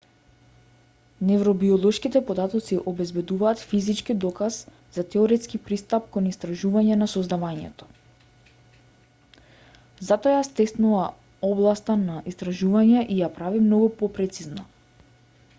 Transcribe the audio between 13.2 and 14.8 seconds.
ја прави многу попрецизна